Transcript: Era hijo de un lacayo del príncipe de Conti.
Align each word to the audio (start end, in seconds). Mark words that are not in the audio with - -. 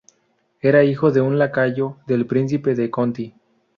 Era 0.61 0.83
hijo 0.83 1.11
de 1.11 1.21
un 1.21 1.37
lacayo 1.37 1.97
del 2.07 2.25
príncipe 2.25 2.73
de 2.73 2.89
Conti. 2.89 3.35